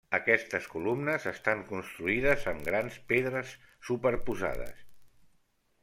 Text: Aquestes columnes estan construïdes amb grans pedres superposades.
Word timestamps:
Aquestes 0.17 0.63
columnes 0.69 1.27
estan 1.31 1.61
construïdes 1.67 2.47
amb 2.55 2.65
grans 2.71 2.97
pedres 3.13 3.53
superposades. 3.91 4.85